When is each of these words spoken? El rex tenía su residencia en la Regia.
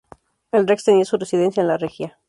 El 0.51 0.67
rex 0.67 0.83
tenía 0.85 1.05
su 1.05 1.15
residencia 1.19 1.61
en 1.61 1.67
la 1.67 1.77
Regia. 1.77 2.17